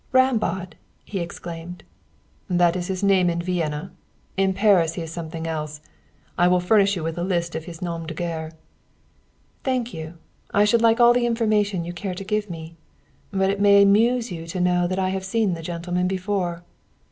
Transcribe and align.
"Rambaud!" 0.13 0.73
he 1.05 1.19
exclaimed. 1.19 1.83
"That's 2.49 2.87
his 2.87 3.03
name 3.03 3.29
in 3.29 3.39
Vienna. 3.39 3.91
In 4.35 4.55
Paris 4.55 4.93
he 4.95 5.03
is 5.03 5.11
something 5.11 5.45
else. 5.45 5.79
I 6.39 6.47
will 6.47 6.59
furnish 6.59 6.95
you 6.95 7.07
a 7.07 7.09
list 7.11 7.53
of 7.53 7.65
his 7.65 7.83
noms 7.83 8.07
de 8.07 8.15
guerre." 8.15 8.51
"Thank 9.63 9.93
you. 9.93 10.15
I 10.55 10.65
should 10.65 10.81
like 10.81 10.99
all 10.99 11.13
the 11.13 11.27
information 11.27 11.85
you 11.85 11.93
care 11.93 12.15
to 12.15 12.23
give 12.23 12.49
me; 12.49 12.77
but 13.29 13.51
it 13.51 13.61
may 13.61 13.79
amuse 13.83 14.31
you 14.31 14.47
to 14.47 14.59
know 14.59 14.87
that 14.87 14.97
I 14.97 15.09
have 15.09 15.23
seen 15.23 15.53
the 15.53 15.61
gentleman 15.61 16.07
before." 16.07 16.63